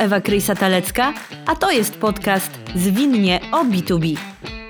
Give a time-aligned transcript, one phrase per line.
[0.00, 1.12] Ewa Krysa-Talecka,
[1.46, 4.16] a to jest podcast Zwinnie o B2B.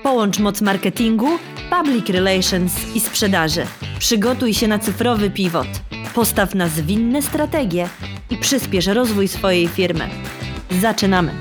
[0.03, 1.29] Połącz moc marketingu,
[1.71, 3.67] public relations i sprzedaży.
[3.99, 5.67] Przygotuj się na cyfrowy pivot.
[6.15, 7.89] Postaw na zwinne strategie
[8.31, 10.09] i przyspiesz rozwój swojej firmy.
[10.81, 11.33] Zaczynamy!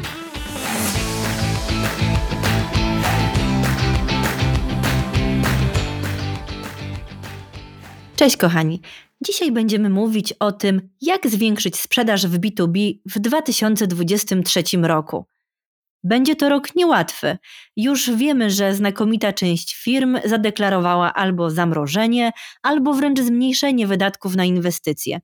[8.19, 8.81] Cześć kochani!
[9.25, 15.25] Dzisiaj będziemy mówić o tym, jak zwiększyć sprzedaż w B2B w 2023 roku.
[16.03, 17.37] Będzie to rok niełatwy.
[17.77, 22.31] Już wiemy, że znakomita część firm zadeklarowała albo zamrożenie,
[22.63, 25.19] albo wręcz zmniejszenie wydatków na inwestycje.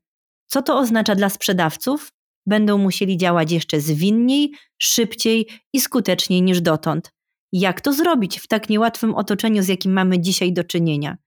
[0.47, 2.11] Co to oznacza dla sprzedawców?
[2.45, 7.11] Będą musieli działać jeszcze zwinniej, szybciej i skuteczniej niż dotąd.
[7.51, 11.17] Jak to zrobić w tak niełatwym otoczeniu, z jakim mamy dzisiaj do czynienia?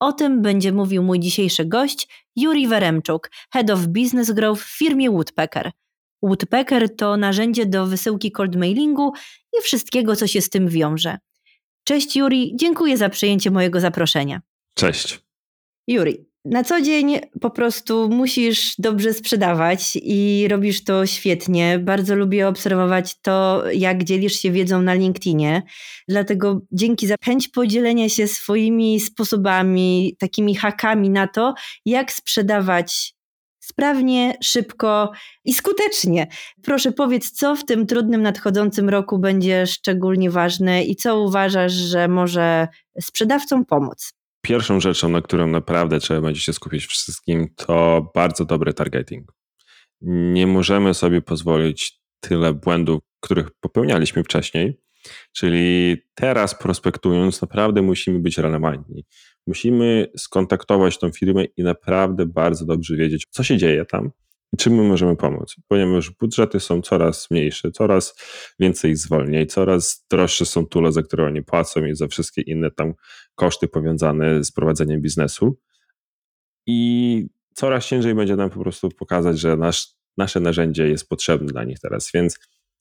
[0.00, 5.10] O tym będzie mówił mój dzisiejszy gość, Juri Weremczuk, Head of Business Growth w firmie
[5.10, 5.70] Woodpecker.
[6.22, 9.12] Woodpecker to narzędzie do wysyłki cold mailingu
[9.58, 11.18] i wszystkiego, co się z tym wiąże.
[11.84, 14.40] Cześć Juri, dziękuję za przyjęcie mojego zaproszenia.
[14.74, 15.20] Cześć.
[15.86, 21.78] Juri, na co dzień po prostu musisz dobrze sprzedawać i robisz to świetnie.
[21.78, 25.62] Bardzo lubię obserwować to, jak dzielisz się wiedzą na LinkedInie.
[26.08, 33.14] Dlatego dzięki za chęć podzielenia się swoimi sposobami, takimi hakami na to, jak sprzedawać
[33.60, 35.12] sprawnie, szybko
[35.44, 36.26] i skutecznie.
[36.62, 42.08] Proszę powiedz, co w tym trudnym nadchodzącym roku będzie szczególnie ważne i co uważasz, że
[42.08, 42.68] może
[43.00, 44.15] sprzedawcom pomóc?
[44.46, 49.32] Pierwszą rzeczą, na którą naprawdę trzeba będzie się skupić wszystkim, to bardzo dobry targeting.
[50.00, 54.80] Nie możemy sobie pozwolić tyle błędów, których popełnialiśmy wcześniej.
[55.32, 59.04] Czyli teraz prospektując, naprawdę musimy być relevantni.
[59.46, 64.10] Musimy skontaktować tą firmę i naprawdę bardzo dobrze wiedzieć, co się dzieje tam,
[64.56, 65.56] czym my możemy pomóc?
[65.68, 68.14] Ponieważ budżety są coraz mniejsze, coraz
[68.58, 72.94] więcej zwolnień, coraz droższe są tule, za które oni płacą i za wszystkie inne tam
[73.34, 75.58] koszty powiązane z prowadzeniem biznesu.
[76.66, 81.64] I coraz ciężej będzie nam po prostu pokazać, że nasz, nasze narzędzie jest potrzebne dla
[81.64, 82.10] nich teraz.
[82.14, 82.38] Więc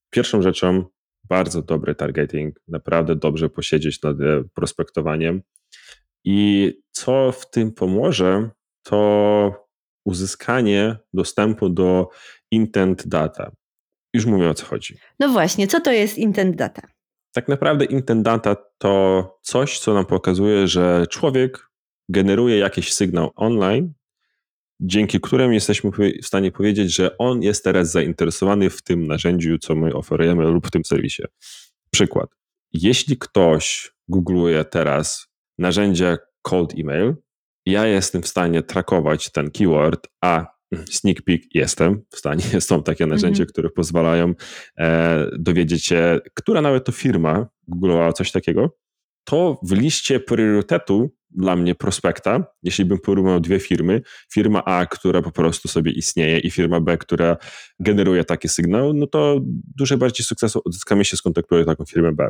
[0.09, 0.85] pierwszą rzeczą
[1.23, 5.41] bardzo dobry targeting, naprawdę dobrze posiedzieć nad e, prospektowaniem.
[6.23, 8.49] I co w tym pomoże,
[8.83, 9.64] to
[10.05, 12.09] uzyskanie dostępu do
[12.51, 13.51] intent data.
[14.13, 14.97] Już mówię o co chodzi.
[15.19, 16.81] No właśnie, co to jest intent data?
[17.33, 21.69] Tak naprawdę intent data to coś, co nam pokazuje, że człowiek
[22.09, 23.93] generuje jakiś sygnał online,
[24.79, 25.91] dzięki którym jesteśmy
[26.23, 30.67] w stanie powiedzieć, że on jest teraz zainteresowany w tym narzędziu, co my oferujemy lub
[30.67, 31.23] w tym serwisie.
[31.91, 32.29] Przykład.
[32.73, 35.27] Jeśli ktoś googluje teraz
[35.57, 37.15] narzędzie cold email,
[37.65, 40.45] ja jestem w stanie trakować ten keyword, a
[40.89, 42.43] sneak peek jestem w stanie.
[42.61, 43.51] Są takie narzędzia, mm -hmm.
[43.51, 44.33] które pozwalają
[44.77, 48.77] e, dowiedzieć się, która nawet to firma googlowała coś takiego.
[49.23, 54.01] To w liście priorytetu dla mnie prospekta, jeśli bym porównał dwie firmy,
[54.33, 57.37] firma A, która po prostu sobie istnieje i firma B, która
[57.79, 59.39] generuje taki sygnał, no to
[59.77, 62.29] dużo bardziej sukcesu odzyskamy, jeśli skontaktuję taką firmę B.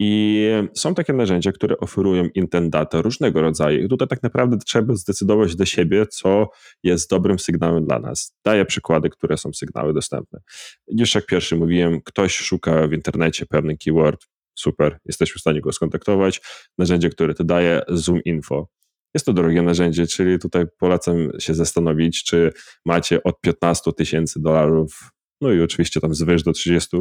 [0.00, 0.44] I
[0.74, 3.84] są takie narzędzia, które oferują intent data różnego rodzaju.
[3.84, 6.50] I tutaj tak naprawdę trzeba zdecydować do siebie, co
[6.82, 8.36] jest dobrym sygnałem dla nas.
[8.44, 10.40] Daję przykłady, które są sygnały dostępne.
[10.88, 15.72] Już jak pierwszy mówiłem, ktoś szuka w internecie pewny keyword, super, jesteśmy w stanie go
[15.72, 16.40] skontaktować.
[16.78, 18.68] Narzędzie, które to daje, Zoom Info.
[19.14, 22.52] Jest to drogie narzędzie, czyli tutaj polecam się zastanowić, czy
[22.86, 25.10] macie od 15 tysięcy dolarów
[25.40, 26.96] no i oczywiście tam zwyż do 30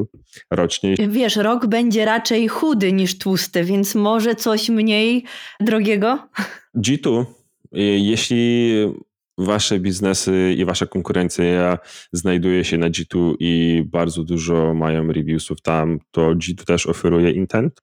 [0.52, 0.96] rocznie.
[1.10, 5.24] Wiesz, rok będzie raczej chudy niż tłusty, więc może coś mniej
[5.60, 6.30] drogiego?
[6.78, 7.26] G2,
[7.98, 8.74] jeśli
[9.38, 11.78] wasze biznesy i wasza konkurencja
[12.12, 17.82] znajduje się na G2 i bardzo dużo mają reviewsów tam, to G2 też oferuje intent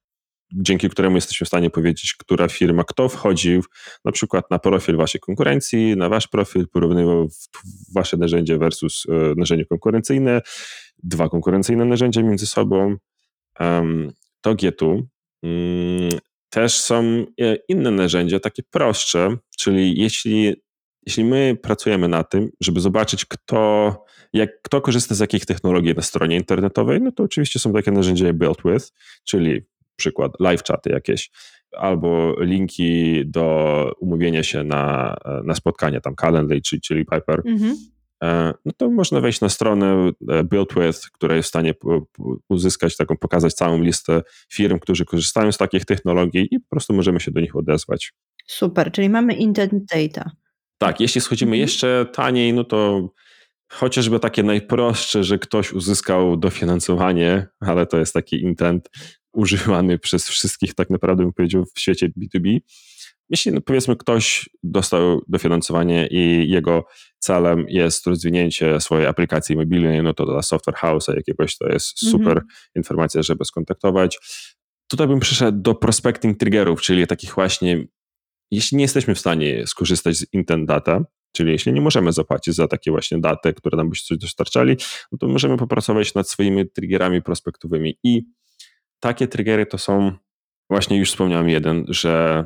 [0.53, 3.63] dzięki któremu jesteśmy w stanie powiedzieć, która firma, kto wchodził
[4.05, 7.27] na przykład na profil waszej konkurencji, na wasz profil, porównywał
[7.95, 10.41] wasze narzędzie versus e, narzędzie konkurencyjne,
[11.03, 12.95] dwa konkurencyjne narzędzia między sobą.
[14.41, 15.01] To G2.
[15.43, 16.09] Mm,
[16.49, 20.55] też są e, inne narzędzia, takie prostsze, czyli jeśli,
[21.05, 23.95] jeśli my pracujemy na tym, żeby zobaczyć, kto,
[24.33, 28.33] jak, kto korzysta z jakich technologii na stronie internetowej, no to oczywiście są takie narzędzia
[28.33, 28.91] Built With,
[29.23, 29.61] czyli
[29.95, 31.31] przykład live chaty jakieś,
[31.71, 37.75] albo linki do umówienia się na, na spotkanie, tam Calendly czy, czyli Piper, mhm.
[38.23, 41.73] E, no to można wejść na stronę e, BuildWith, która jest w stanie
[42.49, 44.21] uzyskać taką, pokazać całą listę
[44.53, 48.13] firm, którzy korzystają z takich technologii i po prostu możemy się do nich odezwać.
[48.47, 50.31] Super, czyli mamy intent data.
[50.77, 51.61] Tak, jeśli schodzimy mhm.
[51.61, 53.09] jeszcze taniej, no to
[53.71, 58.89] chociażby takie najprostsze, że ktoś uzyskał dofinansowanie, ale to jest taki intent
[59.35, 62.59] używany przez wszystkich, tak naprawdę bym powiedział, w świecie B2B.
[63.29, 66.85] Jeśli no, powiedzmy ktoś dostał dofinansowanie i jego
[67.19, 72.11] celem jest rozwinięcie swojej aplikacji mobilnej, no to dla software house'a jakiegoś to jest mhm.
[72.11, 72.47] super mhm.
[72.75, 74.19] informacja, żeby skontaktować.
[74.87, 77.85] Tutaj bym przyszedł do prospecting triggerów, czyli takich właśnie,
[78.51, 81.05] jeśli nie jesteśmy w stanie skorzystać z intent data,
[81.35, 84.77] czyli jeśli nie możemy zapłacić za takie właśnie daty, które nam by coś dostarczali,
[85.11, 88.23] no to możemy popracować nad swoimi triggerami prospektowymi i
[89.05, 90.11] takie triggery to są,
[90.69, 92.43] właśnie już wspomniałem jeden, że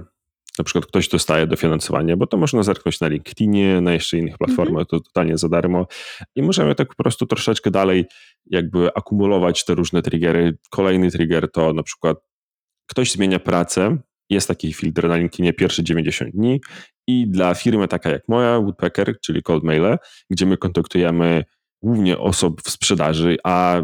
[0.57, 4.69] na przykład ktoś dostaje dofinansowanie, bo to można zerknąć na LinkedInie, na jeszcze innych platformach,
[4.69, 4.89] mm -hmm.
[4.89, 5.87] to totalnie za darmo
[6.35, 8.05] i możemy tak po prostu troszeczkę dalej
[8.45, 10.57] jakby akumulować te różne triggery.
[10.69, 12.17] Kolejny trigger to na przykład
[12.89, 13.97] ktoś zmienia pracę,
[14.29, 16.61] jest taki filtr na LinkedInie pierwsze 90 dni
[17.07, 19.63] i dla firmy taka jak moja, Woodpecker, czyli Cold
[20.29, 21.43] gdzie my kontaktujemy
[21.83, 23.83] głównie osób w sprzedaży, a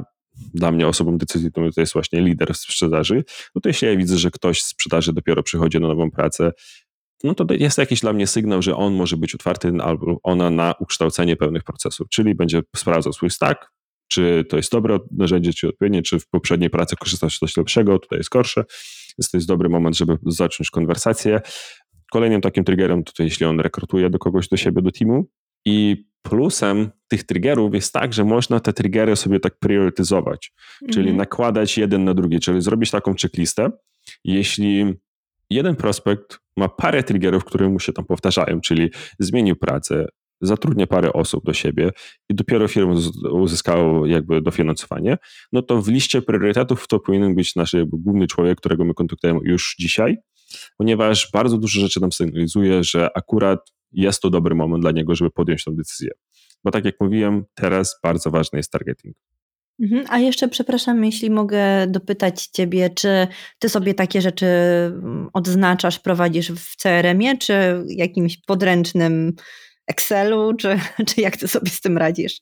[0.54, 3.24] dla mnie osobą decyzji to jest właśnie lider w sprzedaży,
[3.56, 6.52] no to jeśli ja widzę, że ktoś z sprzedaży dopiero przychodzi na nową pracę,
[7.24, 10.74] no to jest jakiś dla mnie sygnał, że on może być otwarty albo ona na
[10.80, 13.72] ukształcenie pewnych procesów, czyli będzie sprawdzał swój stack,
[14.08, 18.00] czy to jest dobre narzędzie, czy odpowiednie, czy w poprzedniej pracy korzystał z coś lepszego,
[18.00, 18.66] tutaj jest gorsze,
[19.18, 21.42] więc to jest dobry moment, żeby zacząć konwersację.
[22.12, 25.26] Kolejnym takim triggerem to, to jeśli on rekrutuje do kogoś do siebie, do teamu
[25.66, 31.18] i plusem tych triggerów jest tak, że można te triggery sobie tak priorytetyzować, czyli mhm.
[31.18, 33.70] nakładać jeden na drugi, czyli zrobić taką checklistę.
[34.24, 34.94] Jeśli
[35.50, 38.90] jeden prospekt ma parę triggerów, które mu się tam powtarzają, czyli
[39.20, 40.06] zmienił pracę,
[40.42, 41.92] zatrudnia parę osób do siebie
[42.30, 42.94] i dopiero firma
[43.32, 45.18] uzyskała jakby dofinansowanie,
[45.52, 49.40] no to w liście priorytetów to powinien być nasz jakby główny człowiek, którego my kontaktujemy
[49.44, 50.18] już dzisiaj,
[50.78, 55.32] ponieważ bardzo dużo rzeczy nam sygnalizuje, że akurat jest to dobry moment dla niego, żeby
[55.32, 56.12] podjąć tę decyzję.
[56.64, 59.16] Bo tak jak mówiłem, teraz bardzo ważny jest targeting.
[59.80, 60.06] Mhm.
[60.10, 63.28] A jeszcze przepraszam, jeśli mogę dopytać Ciebie, czy
[63.60, 67.54] Ty sobie takie rzeczy mm, odznaczasz, prowadzisz w CRM-ie, czy
[67.88, 69.34] jakimś podręcznym
[69.88, 72.42] Excelu, czy, czy jak Ty sobie z tym radzisz?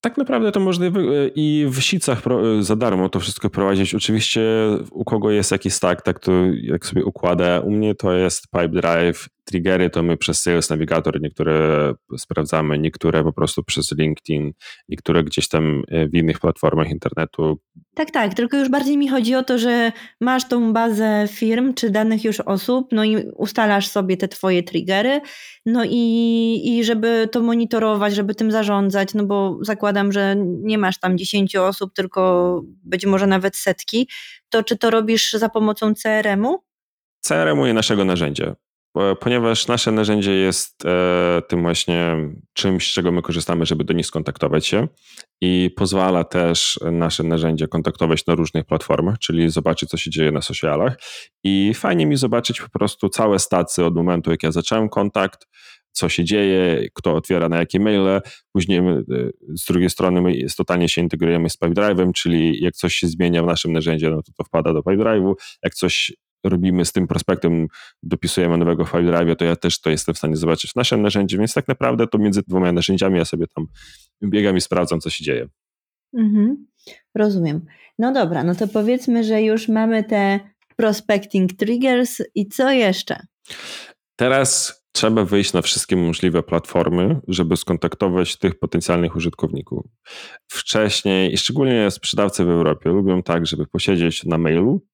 [0.00, 0.86] Tak naprawdę to można
[1.34, 2.22] i w sicach
[2.60, 3.94] za darmo to wszystko prowadzić.
[3.94, 4.42] Oczywiście
[4.90, 6.32] u kogo jest jakiś stack, tak to
[6.62, 7.60] jak sobie układa.
[7.60, 13.32] U mnie to jest Pipedrive, triggery to my przez Sales Navigator niektóre sprawdzamy, niektóre po
[13.32, 14.52] prostu przez LinkedIn,
[14.88, 17.58] niektóre gdzieś tam e, w innych platformach internetu.
[17.94, 21.90] Tak, tak, tylko już bardziej mi chodzi o to, że masz tą bazę firm czy
[21.90, 25.20] danych już osób, no i ustalasz sobie te twoje triggery,
[25.66, 31.00] no i, i żeby to monitorować, żeby tym zarządzać, no bo zakładam, że nie masz
[31.00, 34.08] tam 10 osób, tylko być może nawet setki,
[34.48, 36.58] to czy to robisz za pomocą CRM-u?
[37.20, 38.54] CRM-u i naszego narzędzia
[39.20, 42.16] ponieważ nasze narzędzie jest e, tym właśnie
[42.52, 44.88] czymś, z czego my korzystamy, żeby do nich skontaktować się
[45.40, 50.42] i pozwala też nasze narzędzie kontaktować na różnych platformach, czyli zobaczyć, co się dzieje na
[50.42, 50.98] socialach
[51.44, 55.46] i fajnie mi zobaczyć po prostu całe stacje od momentu, jak ja zacząłem kontakt,
[55.92, 58.20] co się dzieje, kto otwiera na jakie maile.
[58.52, 59.02] Później e,
[59.48, 63.46] z drugiej strony my totalnie się integrujemy z Pipedrive'em, czyli jak coś się zmienia w
[63.46, 65.34] naszym narzędziu, no to to wpada do Pipedrive'u.
[65.62, 66.12] Jak coś
[66.44, 67.66] robimy z tym prospektem,
[68.02, 71.38] dopisujemy nowego file drive, to ja też to jestem w stanie zobaczyć w naszym narzędziu,
[71.38, 73.66] więc tak naprawdę to między dwoma narzędziami ja sobie tam
[74.24, 75.48] biegam i sprawdzam, co się dzieje.
[76.16, 76.66] Mhm,
[77.14, 77.66] rozumiem.
[77.98, 80.40] No dobra, no to powiedzmy, że już mamy te
[80.76, 83.26] prospecting triggers i co jeszcze?
[84.16, 89.84] Teraz trzeba wyjść na wszystkie możliwe platformy, żeby skontaktować tych potencjalnych użytkowników.
[90.48, 94.86] Wcześniej, i szczególnie sprzedawcy w Europie, lubią tak, żeby posiedzieć na mailu,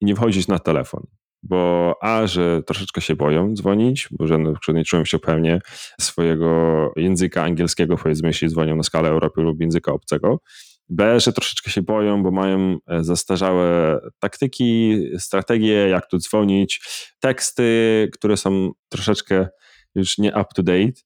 [0.00, 1.06] i nie wchodzić na telefon.
[1.42, 5.60] Bo a, że troszeczkę się boją dzwonić, bo że na nie czują się pewnie
[6.00, 10.40] swojego języka angielskiego, powiedzmy, jeśli dzwonią na skalę Europy lub języka obcego.
[10.88, 16.80] B, że troszeczkę się boją, bo mają e, zastarzałe taktyki, strategie, jak tu dzwonić,
[17.20, 19.48] teksty, które są troszeczkę
[19.94, 21.00] już nie up to date,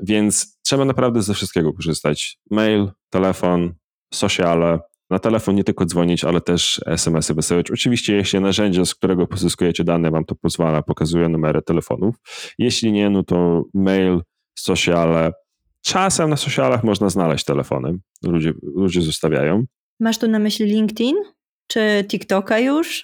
[0.00, 2.38] więc trzeba naprawdę ze wszystkiego korzystać.
[2.50, 3.74] Mail, telefon,
[4.14, 4.78] sociale,
[5.10, 7.70] na telefon nie tylko dzwonić, ale też SMS-y wysyłać.
[7.70, 12.14] Oczywiście, jeśli narzędzie, z którego pozyskujecie dane, wam to pozwala, pokazuje numery telefonów.
[12.58, 14.20] Jeśli nie, no to mail,
[14.58, 15.32] sociale.
[15.82, 17.98] Czasem na socialach można znaleźć telefony.
[18.24, 19.64] Ludzie, ludzie zostawiają.
[20.00, 21.16] Masz tu na myśli LinkedIn?
[21.66, 23.02] Czy TikToka już?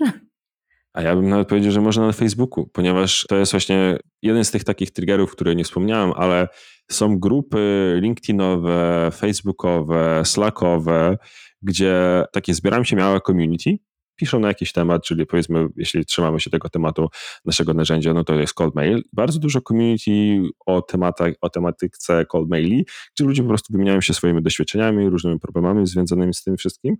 [0.93, 4.51] A ja bym nawet powiedział, że można na Facebooku, ponieważ to jest właśnie jeden z
[4.51, 6.49] tych takich triggerów, które nie wspomniałem, ale
[6.91, 11.17] są grupy LinkedInowe, Facebookowe, Slackowe,
[11.63, 13.79] gdzie takie zbieram się małe community
[14.17, 17.09] piszą na jakiś temat, czyli powiedzmy, jeśli trzymamy się tego tematu
[17.45, 19.03] naszego narzędzia, no to jest cold mail.
[19.13, 24.15] Bardzo dużo community o, tematach, o tematyce cold maili, gdzie ludzie po prostu wymieniają się
[24.15, 26.97] swoimi doświadczeniami, różnymi problemami związanymi z tym wszystkim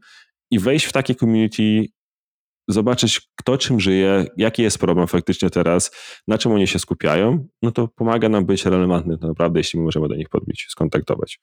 [0.51, 1.87] i wejść w takie community
[2.69, 5.91] zobaczyć, kto czym żyje, jaki jest problem faktycznie teraz,
[6.29, 9.85] na czym oni się skupiają, no to pomaga nam być relevantny to naprawdę, jeśli my
[9.85, 11.41] możemy do nich podbić, skontaktować.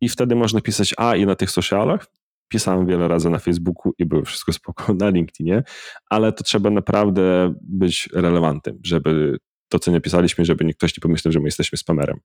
[0.00, 2.06] I wtedy można pisać A i na tych socialach.
[2.54, 5.62] Pisałem wiele razy na Facebooku i było wszystko spoko na LinkedInie,
[6.10, 11.32] ale to trzeba naprawdę być relevantnym, żeby to, co nie pisaliśmy, żeby ktoś nie pomyślał,
[11.32, 12.20] że my jesteśmy spamerem.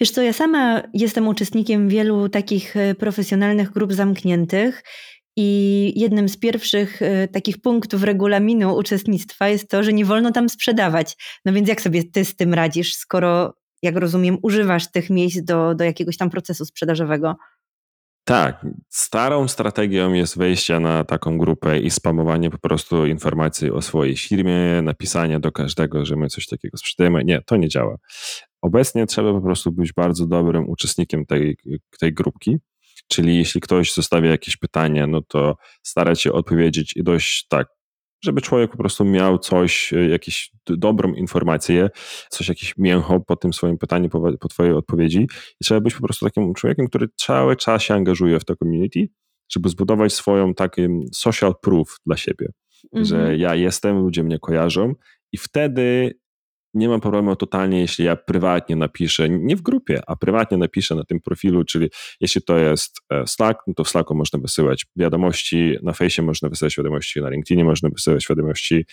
[0.00, 4.82] Wiesz co, ja sama jestem uczestnikiem wielu takich e, profesjonalnych grup zamkniętych
[5.36, 10.48] i jednym z pierwszych y, takich punktów regulaminu uczestnictwa jest to, że nie wolno tam
[10.48, 11.16] sprzedawać.
[11.44, 15.74] No więc jak sobie ty z tym radzisz, skoro, jak rozumiem, używasz tych miejsc do,
[15.74, 17.36] do jakiegoś tam procesu sprzedażowego?
[18.24, 24.16] Tak, starą strategią jest wejście na taką grupę i spamowanie po prostu informacji o swojej
[24.16, 27.24] firmie, napisanie do każdego, że my coś takiego sprzedajemy.
[27.24, 27.96] Nie, to nie działa.
[28.62, 31.56] Obecnie trzeba po prostu być bardzo dobrym uczestnikiem tej,
[32.00, 32.58] tej grupki
[33.08, 37.68] Czyli jeśli ktoś zostawia jakieś pytanie, no to starać się odpowiedzieć i dość tak,
[38.24, 41.90] żeby człowiek po prostu miał coś, e, jakąś dobrą informację,
[42.30, 45.26] coś, jakieś mięcho po tym swoim pytaniu, po, po twojej odpowiedzi.
[45.60, 49.08] I trzeba być po prostu takim człowiekiem, który cały czas się angażuje w to community,
[49.52, 52.48] żeby zbudować swoją takim social proof dla siebie,
[52.92, 53.40] że mhm.
[53.40, 54.94] ja jestem, ludzie mnie kojarzą
[55.32, 56.14] i wtedy
[56.74, 61.04] nie mam problemu totalnie, jeśli ja prywatnie napiszę, nie w grupie, a prywatnie napiszę na
[61.04, 61.90] tym profilu, czyli
[62.20, 66.48] jeśli to jest e, Slack, no to w Slacku można wysyłać wiadomości, na fejsie można
[66.48, 68.84] wysyłać wiadomości, na LinkedInie można wysyłać wiadomości.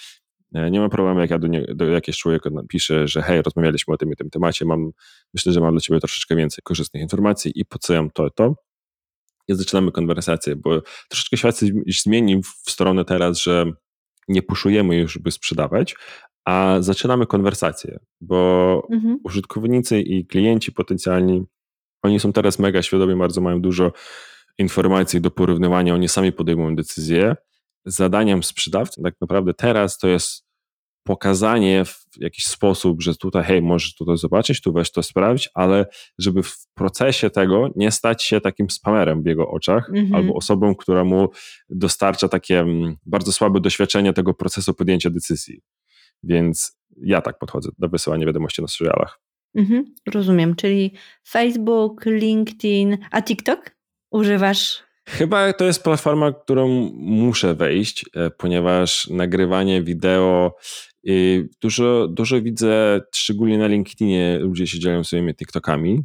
[0.55, 3.93] E, nie mam problemu, jak ja do, nie, do jakiegoś człowieka napiszę, że hej, rozmawialiśmy
[3.93, 4.91] o tym i tym temacie, mam,
[5.33, 8.55] myślę, że mam dla ciebie troszeczkę więcej korzystnych informacji i posyłam to to.
[9.47, 13.65] I zaczynamy konwersację, bo troszeczkę świat się zmieni w stronę teraz, że
[14.27, 15.95] nie puszujemy już, by sprzedawać,
[16.45, 19.19] a zaczynamy konwersację, bo mhm.
[19.24, 21.43] użytkownicy i klienci potencjalni,
[22.03, 23.91] oni są teraz mega świadomi, bardzo mają dużo
[24.57, 27.36] informacji do porównywania, oni sami podejmują decyzje.
[27.86, 30.51] Zadaniem sprzedawcy tak naprawdę teraz to jest
[31.03, 35.86] pokazanie w jakiś sposób, że tutaj, hej, możesz tutaj zobaczyć, tu weź to sprawdź, ale
[36.19, 40.15] żeby w procesie tego nie stać się takim spamerem w jego oczach mhm.
[40.15, 41.29] albo osobą, która mu
[41.69, 45.62] dostarcza takie mm, bardzo słabe doświadczenie tego procesu podjęcia decyzji.
[46.23, 49.19] Więc ja tak podchodzę do wysyłania wiadomości na socialach.
[49.55, 50.93] Mhm, rozumiem, czyli
[51.27, 53.75] Facebook, LinkedIn, a TikTok
[54.11, 54.83] używasz?
[55.09, 60.55] Chyba to jest platforma, którą muszę wejść, e, ponieważ nagrywanie wideo
[61.61, 66.03] dużo, dużo widzę, szczególnie na LinkedInie, ludzie się dzielą swoimi TikTokami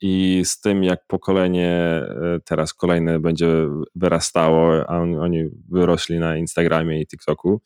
[0.00, 3.46] i z tym, jak pokolenie e, teraz kolejne będzie
[3.94, 7.60] wyrastało, a oni wyrośli na Instagramie i TikToku,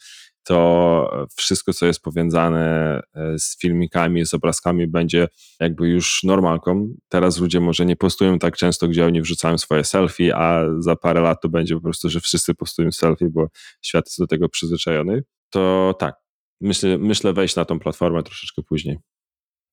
[0.45, 5.29] to wszystko, co jest powiązane e, z filmikami, z obrazkami, będzie
[5.61, 6.89] jakby już normalką.
[7.09, 11.21] Teraz ludzie może nie postują tak często, gdzie oni wrzucają swoje selfie, a za parę
[11.21, 13.47] lat to będzie po prostu, że wszyscy postują selfie, bo
[13.83, 15.23] świat jest do tego przyzwyczajony.
[15.51, 16.15] To tak,
[16.61, 18.99] myślę, myślę wejść na tą platformę troszeczkę później.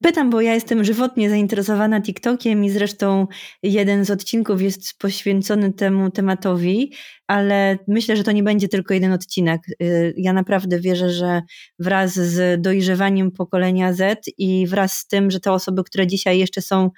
[0.01, 3.27] Pytam, bo ja jestem żywotnie zainteresowana TikTokiem i zresztą
[3.63, 6.93] jeden z odcinków jest poświęcony temu tematowi,
[7.27, 9.61] ale myślę, że to nie będzie tylko jeden odcinek.
[9.83, 11.41] Y, ja naprawdę wierzę, że
[11.79, 16.61] wraz z dojrzewaniem pokolenia Z i wraz z tym, że te osoby, które dzisiaj jeszcze
[16.61, 16.89] są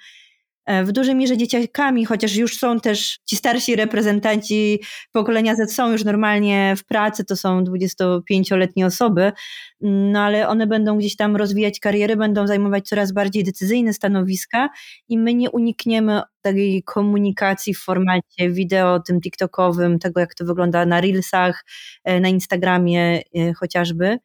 [0.84, 4.80] w dużej mierze dzieciakami, chociaż już są też ci starsi reprezentanci
[5.12, 9.32] pokolenia Z są już normalnie w pracy, to są 25-letnie osoby,
[9.80, 14.68] no ale one będą gdzieś tam rozwijać kariery, będą zajmować coraz bardziej decyzyjne stanowiska
[15.08, 20.86] i my nie unikniemy takiej komunikacji w formacie wideo, tym TikTokowym, tego jak to wygląda
[20.86, 21.64] na Reelsach,
[22.04, 24.18] e, na Instagramie e, chociażby.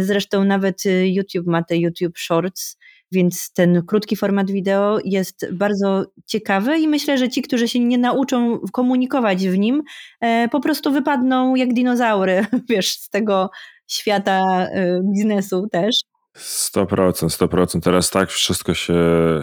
[0.00, 2.76] Zresztą nawet YouTube ma te YouTube Shorts,
[3.12, 7.98] więc ten krótki format wideo jest bardzo ciekawy i myślę, że ci, którzy się nie
[7.98, 9.82] nauczą komunikować w nim,
[10.20, 13.50] e, po prostu wypadną jak dinozaury, wiesz, z tego
[13.86, 16.00] świata e, biznesu też.
[16.38, 17.80] 100%, 100%.
[17.80, 18.94] Teraz tak wszystko się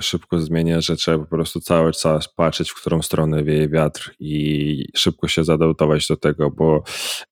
[0.02, 4.86] szybko zmienia, że trzeba po prostu cały czas patrzeć, w którą stronę wieje wiatr i
[4.96, 6.84] szybko się zadautować do tego, bo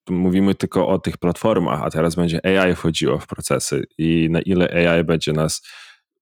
[0.09, 4.89] mówimy tylko o tych platformach, a teraz będzie AI wchodziło w procesy i na ile
[4.89, 5.61] AI będzie nas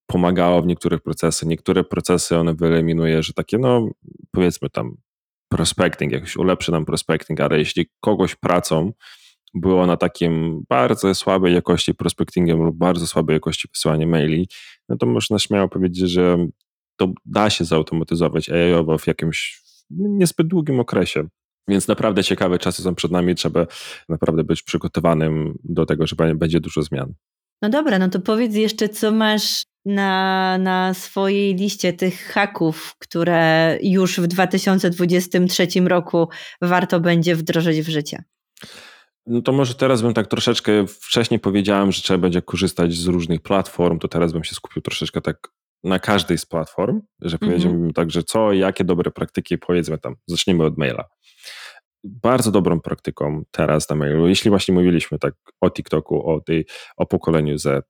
[0.07, 1.49] pomagało w niektórych procesach.
[1.49, 3.89] Niektóre procesy one wyeliminuje, że takie, no
[4.31, 4.97] powiedzmy tam
[5.49, 8.91] prospecting, jakoś ulepszy nam prospecting, ale jeśli kogoś pracą
[9.53, 14.47] było na takim bardzo słabej jakości prospectingiem lub bardzo słabej jakości wysyłania maili,
[14.89, 16.47] no to można śmiało powiedzieć, że
[16.97, 21.27] to da się zautomatyzować AI-owo w jakimś niezbyt długim okresie.
[21.67, 23.67] Więc naprawdę ciekawe czasy są przed nami, trzeba
[24.09, 27.13] naprawdę być przygotowanym do tego, że będzie dużo zmian.
[27.61, 33.77] No dobra, no to powiedz jeszcze, co masz na, na swojej liście tych haków, które
[33.81, 36.29] już w 2023 roku
[36.61, 38.23] warto będzie wdrożyć w życie.
[39.27, 43.41] No to może teraz bym tak troszeczkę wcześniej powiedziałem, że trzeba będzie korzystać z różnych
[43.41, 45.47] platform, to teraz bym się skupił troszeczkę tak
[45.83, 47.51] na każdej z platform, że mhm.
[47.51, 51.03] powiedziałbym tak, że co, jakie dobre praktyki, powiedzmy tam, zacznijmy od maila.
[52.03, 56.65] Bardzo dobrą praktyką teraz na mailu, jeśli właśnie mówiliśmy tak o TikToku, o, tej,
[56.97, 57.85] o pokoleniu Z,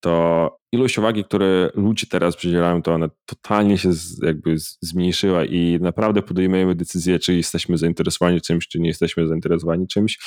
[0.00, 3.90] to ilość uwagi, które ludzie teraz przydzielają, to ona totalnie się
[4.22, 10.18] jakby zmniejszyła i naprawdę podejmujemy decyzję, czy jesteśmy zainteresowani czymś, czy nie jesteśmy zainteresowani czymś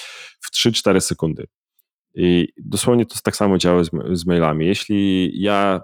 [0.42, 1.48] w 3-4 sekundy.
[2.16, 4.66] I dosłownie to tak samo działa z, z mailami.
[4.66, 5.82] Jeśli ja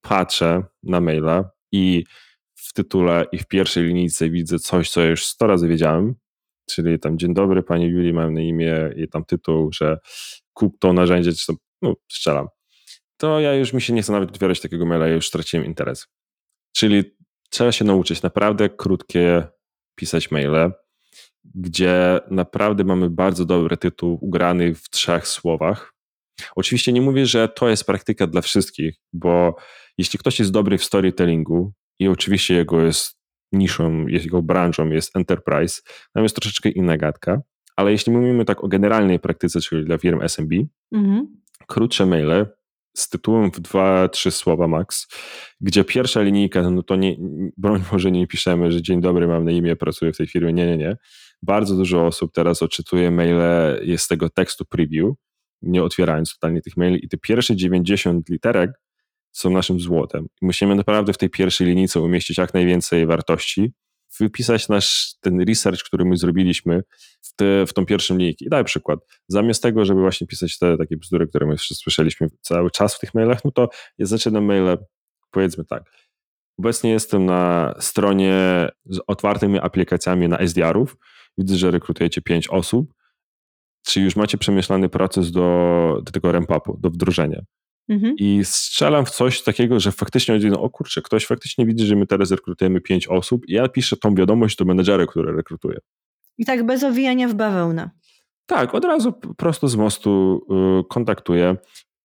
[0.00, 2.04] patrzę na maila i
[2.54, 6.14] w tytule i w pierwszej linijce widzę coś, co już 100 razy wiedziałem,
[6.70, 9.98] czyli tam dzień dobry, pani Julii, mam na imię i tam tytuł, że
[10.52, 12.46] kup to narzędzie, czy to, no, strzelam
[13.16, 16.06] to ja już mi się nie chcę nawet otwierać takiego maila, ja już straciłem interes.
[16.76, 17.04] Czyli
[17.50, 19.48] trzeba się nauczyć naprawdę krótkie
[19.94, 20.72] pisać maile,
[21.54, 25.94] gdzie naprawdę mamy bardzo dobry tytuł ugrany w trzech słowach.
[26.56, 29.56] Oczywiście nie mówię, że to jest praktyka dla wszystkich, bo
[29.98, 33.16] jeśli ktoś jest dobry w storytellingu i oczywiście jego jest
[33.52, 35.82] niszą, jego branżą jest enterprise,
[36.14, 37.40] tam jest troszeczkę inna gadka,
[37.76, 40.52] ale jeśli mówimy tak o generalnej praktyce, czyli dla firm SMB,
[40.92, 41.42] mhm.
[41.66, 42.46] krótsze maile
[42.96, 45.06] z tytułem w dwa, trzy słowa max,
[45.60, 47.16] gdzie pierwsza linijka, no to nie,
[47.56, 50.66] broń może nie piszemy, że dzień dobry, mam na imię, pracuję w tej firmie, nie,
[50.66, 50.96] nie, nie.
[51.42, 53.40] Bardzo dużo osób teraz odczytuje maile,
[53.82, 55.14] jest tego tekstu preview,
[55.62, 58.70] nie otwierając totalnie tych maili i te pierwsze 90 literek
[59.32, 60.26] są naszym złotem.
[60.42, 63.72] Musimy naprawdę w tej pierwszej linijce umieścić jak najwięcej wartości,
[64.20, 66.82] wypisać nasz ten research, który my zrobiliśmy
[67.22, 68.44] w, te, w tą pierwszą linijkę.
[68.44, 69.00] I daj przykład.
[69.28, 73.14] Zamiast tego, żeby właśnie pisać te takie bzdury, które my słyszeliśmy cały czas w tych
[73.14, 74.78] mailach, no to ja zaczynam maile,
[75.30, 75.82] powiedzmy tak.
[76.58, 80.96] Obecnie jestem na stronie z otwartymi aplikacjami na SDR-ów.
[81.38, 82.94] Widzę, że rekrutujecie pięć osób.
[83.86, 87.42] Czy już macie przemyślany proces do, do tego ramp-upu, do wdrożenia?
[87.88, 88.14] Mhm.
[88.18, 92.06] I strzelam w coś takiego, że faktycznie no, o kurczę, ktoś faktycznie widzi, że my
[92.06, 95.78] teraz rekrutujemy pięć osób i ja piszę tą wiadomość do menedżera, który rekrutuje.
[96.38, 97.90] I tak bez owijania w bawełnę.
[98.46, 100.40] Tak, od razu prosto z mostu
[100.80, 101.56] y, kontaktuję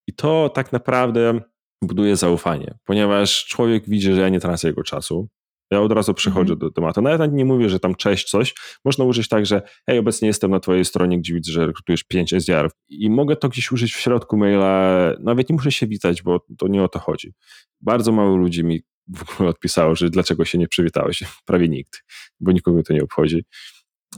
[0.08, 1.42] i to tak naprawdę
[1.82, 5.28] buduje zaufanie, ponieważ człowiek widzi, że ja nie tracę jego czasu,
[5.72, 6.60] ja od razu przechodzę mhm.
[6.60, 7.02] do tematu.
[7.02, 8.54] Nawet nie mówię, że tam cześć, coś.
[8.86, 12.34] Można użyć tak, że hej, obecnie jestem na twojej stronie, gdzie widzę, że rekrutujesz 5
[12.34, 15.14] SDR-ów i mogę to gdzieś użyć w środku maila.
[15.20, 17.34] Nawet nie muszę się witać, bo to nie o to chodzi.
[17.82, 21.24] Bardzo mało ludzi mi w ogóle odpisało, że dlaczego się nie przywitałeś.
[21.46, 22.04] Prawie nikt,
[22.40, 23.46] bo nikogo to nie obchodzi.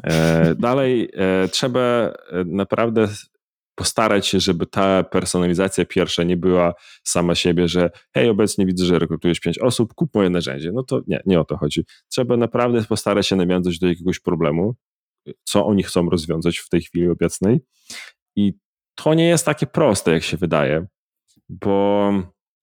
[0.04, 2.14] E, dalej e, trzeba e,
[2.46, 3.08] naprawdę
[3.76, 9.00] postarać się, żeby ta personalizacja pierwsza nie była sama siebie, że hej, obecnie widzę, że
[9.00, 10.72] rekrutujesz pięć osób, kup moje narzędzie.
[10.72, 11.86] No to nie, nie o to chodzi.
[12.10, 14.76] Trzeba naprawdę postarać się nawiązać do jakiegoś problemu,
[15.44, 17.60] co oni chcą rozwiązać w tej chwili obecnej.
[18.36, 18.54] I
[18.96, 20.86] to nie jest takie proste, jak się wydaje,
[21.50, 22.12] bo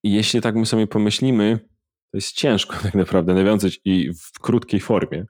[0.05, 1.70] jeśli tak my sobie pomyślimy,
[2.11, 5.25] to jest ciężko tak naprawdę nawiązać i w krótkiej formie.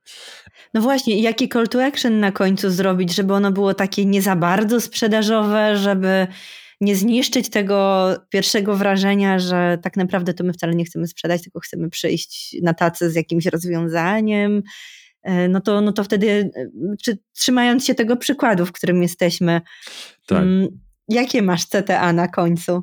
[0.74, 4.36] No właśnie, jaki call to action na końcu zrobić, żeby ono było takie nie za
[4.36, 6.26] bardzo sprzedażowe, żeby
[6.80, 11.60] nie zniszczyć tego pierwszego wrażenia, że tak naprawdę to my wcale nie chcemy sprzedać, tylko
[11.60, 14.62] chcemy przyjść na tacy z jakimś rozwiązaniem.
[15.22, 16.66] E, no to, no to wtedy, e,
[17.02, 19.60] czy, trzymając się tego przykładu, w którym jesteśmy,
[20.26, 20.42] tak.
[20.42, 20.68] Mm,
[21.08, 22.82] jakie masz CTA na końcu?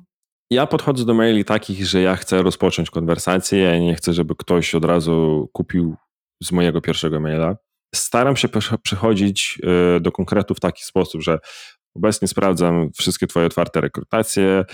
[0.52, 4.76] Ja podchodzę do maili takich, że ja chcę rozpocząć konwersację, ja nie chcę, żeby ktoś
[4.76, 5.96] od razu kupił
[6.44, 7.56] z mojego pierwszego maila.
[7.96, 8.48] Staram się
[8.84, 11.40] przychodzić e, do konkretu w taki sposób, że
[11.96, 14.66] obecnie sprawdzam wszystkie Twoje otwarte rekrutacje.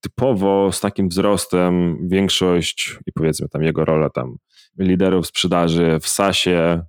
[0.00, 4.36] Typowo z takim wzrostem większość i powiedzmy tam jego rola tam
[4.78, 6.82] liderów sprzedaży w SASie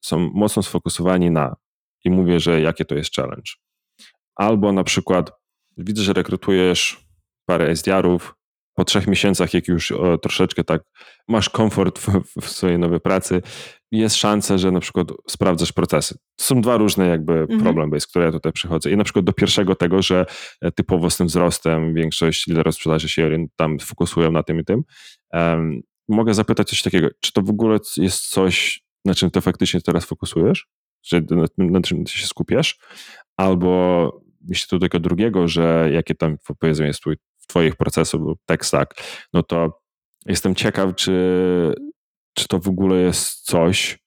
[0.00, 1.56] są mocno sfokusowani na
[2.04, 3.52] i mówię, że jakie to jest challenge.
[4.36, 5.32] Albo na przykład
[5.76, 7.07] widzę, że rekrutujesz
[7.48, 8.34] parę SDR-ów.
[8.74, 10.82] Po trzech miesiącach, jak już o, troszeczkę tak
[11.28, 12.08] masz komfort w,
[12.40, 13.42] w, swojej nowej pracy,
[13.92, 16.14] jest szansa, że na przykład sprawdzasz procesy.
[16.14, 17.60] To są dwa różne jakby mhm.
[17.60, 18.90] problemy, z które ja tutaj przychodzę.
[18.90, 20.26] I na przykład do pierwszego tego, że
[20.60, 24.82] e, typowo z tym wzrostem większość liderów sprzedaży się tam fokusują na tym i tym.
[25.32, 29.80] Um, mogę zapytać coś takiego, czy to w ogóle jest coś, na czym ty faktycznie
[29.80, 30.66] teraz fokusujesz?
[31.02, 32.78] Że na, na czym ty się skupiasz?
[33.36, 34.12] Albo
[34.48, 37.16] jeśli do tego drugiego, że jakie tam powiedzmy jest twój
[37.48, 38.94] Twoich procesów lub tech stack,
[39.32, 39.80] no to
[40.26, 41.74] jestem ciekaw, czy,
[42.34, 43.98] czy to w ogóle jest coś,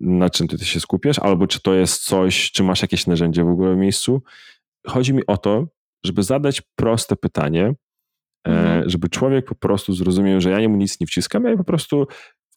[0.00, 3.44] na czym ty, ty się skupiasz, albo czy to jest coś, czy masz jakieś narzędzie
[3.44, 4.22] w ogóle w miejscu.
[4.86, 5.66] Chodzi mi o to,
[6.04, 7.64] żeby zadać proste pytanie,
[8.46, 8.90] e, mhm.
[8.90, 12.06] żeby człowiek po prostu zrozumiał, że ja mu nic nie wciskam, ja po prostu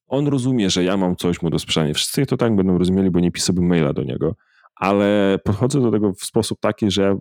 [0.07, 1.93] on rozumie, że ja mam coś mu do sprzedania.
[1.93, 4.35] Wszyscy to tak będą rozumieli, bo nie pisałbym maila do niego,
[4.75, 7.17] ale podchodzę do tego w sposób taki, że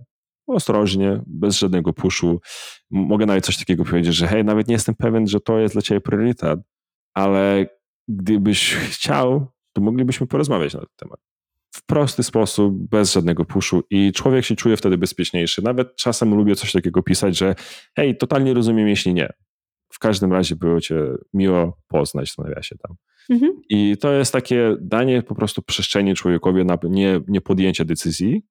[0.55, 2.41] ostrożnie, bez żadnego puszu.
[2.91, 5.83] Mogę nawet coś takiego powiedzieć, że hej, nawet nie jestem pewien, że to jest dla
[5.83, 6.61] ciebie priorytet,
[7.15, 7.67] ale
[8.09, 11.21] gdybyś chciał, to moglibyśmy porozmawiać na ten temat.
[11.75, 15.63] W prosty sposób, bez żadnego puszu i człowiek się czuje wtedy bezpieczniejszy.
[15.63, 17.55] Nawet czasem lubię coś takiego pisać, że
[17.97, 19.33] hej, totalnie rozumiem, jeśli nie.
[19.93, 22.97] W każdym razie było cię miło poznać, w nawiasie tam.
[23.31, 23.53] Mhm.
[23.69, 28.43] I to jest takie danie po prostu przestrzeni człowiekowi na nie, nie podjęcie decyzji,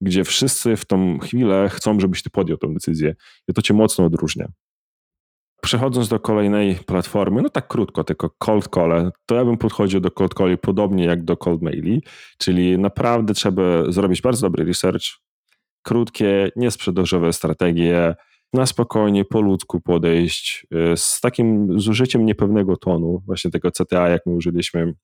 [0.00, 3.14] gdzie wszyscy w tą chwilę chcą, żebyś ty podjął tę decyzję.
[3.48, 4.48] I to cię mocno odróżnia.
[5.62, 10.10] Przechodząc do kolejnej platformy, no tak krótko, tylko cold call, to ja bym podchodził do
[10.10, 12.02] cold calli podobnie jak do cold maili,
[12.38, 15.04] czyli naprawdę trzeba zrobić bardzo dobry research,
[15.82, 18.14] krótkie, niesprzedażowe strategie,
[18.52, 24.26] na spokojnie, po ludzku podejść, y, z takim zużyciem niepewnego tonu, właśnie tego CTA, jak
[24.26, 24.94] my użyliśmy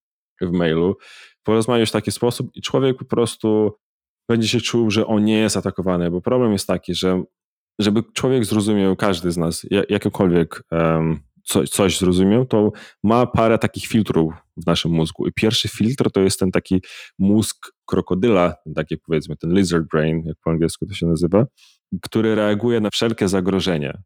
[0.40, 0.96] w mailu,
[1.42, 3.72] porozmawiać w taki sposób i człowiek po prostu
[4.28, 7.22] będzie się czuł, że on nie jest atakowany, bo problem jest taki, że
[7.78, 13.86] żeby człowiek zrozumiał, każdy z nas, jakiekolwiek um, coś, coś zrozumiał, to ma parę takich
[13.86, 15.26] filtrów w naszym mózgu.
[15.26, 16.82] I pierwszy filtr to jest ten taki
[17.18, 21.46] mózg krokodyla, taki powiedzmy ten lizard brain, jak po angielsku to się nazywa,
[22.02, 23.98] który reaguje na wszelkie zagrożenia.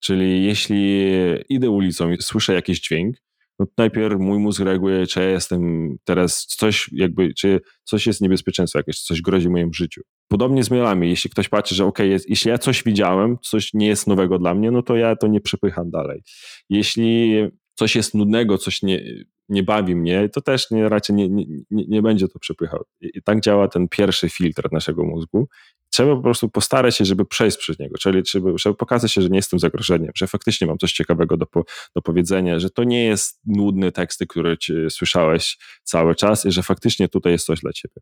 [0.00, 1.08] Czyli jeśli
[1.48, 3.16] idę ulicą i słyszę jakiś dźwięk,
[3.58, 8.78] no najpierw mój mózg reaguje, czy ja jestem teraz coś jakby, czy coś jest niebezpieczeństwo
[8.78, 10.00] jakieś, coś grozi moim życiu.
[10.28, 13.86] Podobnie z mailami, jeśli ktoś patrzy, że ok, jest, jeśli ja coś widziałem, coś nie
[13.86, 16.22] jest nowego dla mnie, no to ja to nie przepycham dalej.
[16.70, 17.34] Jeśli
[17.76, 19.02] coś jest nudnego, coś nie,
[19.48, 22.84] nie bawi mnie, to też nie, raczej nie, nie, nie będzie to przepychał.
[23.00, 25.48] I, tak działa ten pierwszy filtr naszego mózgu.
[25.90, 29.28] Trzeba po prostu postarać się, żeby przejść przez niego, czyli żeby, żeby pokazać się, że
[29.28, 31.46] nie jestem zagrożeniem, że faktycznie mam coś ciekawego do,
[31.94, 34.56] do powiedzenia, że to nie jest nudny teksty, które
[34.90, 37.94] słyszałeś cały czas i że faktycznie tutaj jest coś dla ciebie.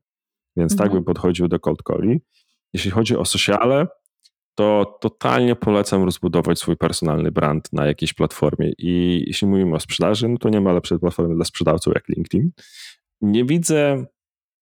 [0.56, 0.90] Więc tak mhm.
[0.90, 2.20] tak bym podchodził do cold calli.
[2.72, 3.86] Jeśli chodzi o sociale,
[4.54, 8.72] to totalnie polecam rozbudować swój personalny brand na jakiejś platformie.
[8.78, 12.50] I jeśli mówimy o sprzedaży, no to nie ma lepszej platformy dla sprzedawców jak LinkedIn.
[13.20, 14.04] Nie widzę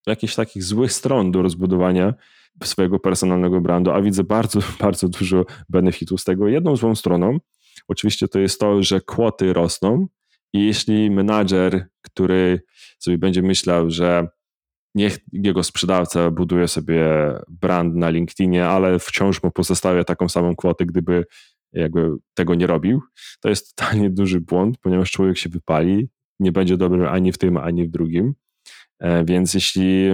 [0.07, 2.15] jakichś takich złych stron do rozbudowania
[2.65, 6.49] swojego personalnego brandu, a widzę bardzo, bardzo dużo benefitów z tego.
[6.49, 7.39] Jedną złą stroną
[7.89, 10.07] oczywiście to jest to, że kwoty rosną
[10.53, 12.63] i jeśli menadżer, który
[12.99, 14.29] sobie będzie myślał, że
[14.95, 17.05] niech jego sprzedawca buduje sobie
[17.49, 21.25] brand na LinkedInie, ale wciąż mu pozostawia taką samą kwotę, gdyby
[21.73, 23.03] jakby tego nie robił.
[23.41, 26.09] To jest totalnie duży błąd, ponieważ człowiek się wypali,
[26.41, 28.35] nie będzie dobry ani w tym, ani w drugim.
[28.99, 30.09] E, więc jeśli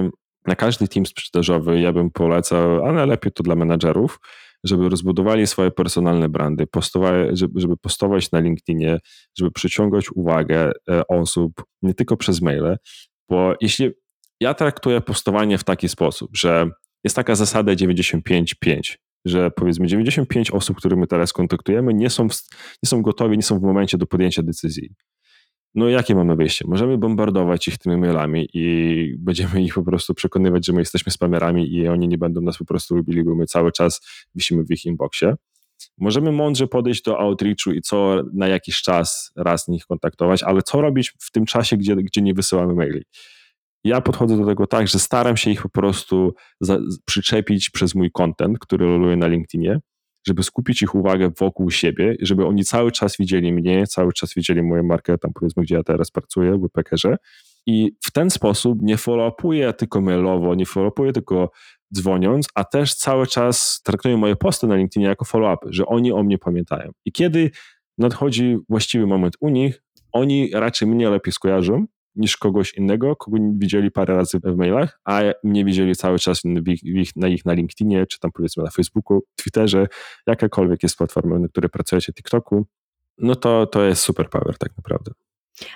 [0.46, 4.20] na każdy team sprzedażowy ja bym polecał, a najlepiej to dla menadżerów,
[4.64, 6.66] żeby rozbudowali swoje personalne brandy,
[7.54, 8.98] żeby postować na LinkedInie,
[9.38, 12.76] żeby przyciągać uwagę e, osób nie tylko przez maile,
[13.28, 13.90] bo jeśli
[14.40, 16.70] ja traktuję postowanie w taki sposób, że
[17.04, 22.32] jest taka zasada 95-5, że powiedzmy 95 osób, którymi teraz kontaktujemy, nie są, w,
[22.82, 24.94] nie są gotowi, nie są w momencie do podjęcia decyzji.
[25.74, 26.64] No jakie mamy wyjście?
[26.68, 31.74] Możemy bombardować ich tymi mailami i będziemy ich po prostu przekonywać, że my jesteśmy spamerami
[31.74, 34.00] i oni nie będą nas po prostu lubili, bo my cały czas
[34.34, 35.34] wisimy w ich inboxie.
[35.98, 40.80] Możemy mądrze podejść do outreachu i co na jakiś czas raz nich kontaktować, ale co
[40.80, 43.02] robić w tym czasie, gdzie, gdzie nie wysyłamy maili?
[43.88, 48.10] Ja podchodzę do tego tak, że staram się ich po prostu za, przyczepić przez mój
[48.10, 49.80] content, który roluję na LinkedInie,
[50.26, 54.62] żeby skupić ich uwagę wokół siebie, żeby oni cały czas widzieli mnie, cały czas widzieli
[54.62, 57.16] moją markę, tam powiedzmy, gdzie ja teraz pracuję, w Packerze.
[57.66, 61.50] I w ten sposób nie follow-upuję tylko mailowo, nie follow-upuję tylko
[61.94, 66.22] dzwoniąc, a też cały czas traktuję moje posty na LinkedInie jako follow-up, że oni o
[66.22, 66.90] mnie pamiętają.
[67.04, 67.50] I kiedy
[67.98, 73.90] nadchodzi właściwy moment u nich, oni raczej mnie lepiej skojarzą niż kogoś innego, kogo widzieli
[73.90, 78.06] parę razy w mailach, a mnie widzieli cały czas ich, ich, na ich na LinkedInie,
[78.06, 79.86] czy tam powiedzmy na Facebooku, Twitterze,
[80.26, 82.66] jakakolwiek jest platforma, na której pracujecie, TikToku,
[83.18, 85.12] no to, to jest super power tak naprawdę.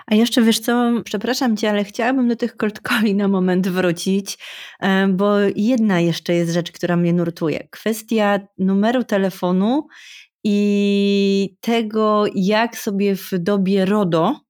[0.06, 4.38] A jeszcze wiesz co, przepraszam cię, ale chciałabym do tych cold calli na moment wrócić,
[5.08, 7.68] bo jedna jeszcze jest rzecz, która mnie nurtuje.
[7.70, 9.86] Kwestia numeru telefonu
[10.44, 14.40] i tego, jak sobie w dobie RODO.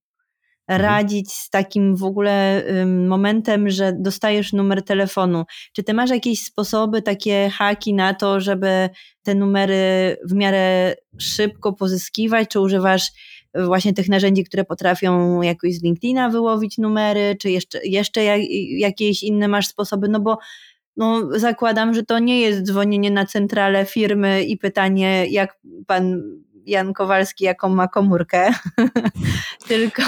[0.69, 5.45] Radzić z takim w ogóle momentem, że dostajesz numer telefonu?
[5.73, 8.89] Czy ty masz jakieś sposoby, takie haki na to, żeby
[9.23, 12.49] te numery w miarę szybko pozyskiwać?
[12.49, 13.13] Czy używasz
[13.55, 18.25] właśnie tych narzędzi, które potrafią jakoś z LinkedIna wyłowić numery, czy jeszcze, jeszcze
[18.71, 20.39] jakieś inne masz sposoby, no bo
[20.97, 26.23] no, zakładam, że to nie jest dzwonienie na centralę firmy i pytanie, jak pan
[26.67, 28.51] Jan Kowalski, jaką ma komórkę,
[29.69, 30.03] tylko,